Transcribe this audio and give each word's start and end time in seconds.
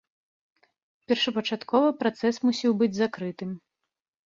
Першапачаткова 1.11 1.87
працэс 2.01 2.35
мусіў 2.49 2.71
быць 2.83 2.91
закрытым. 3.03 3.49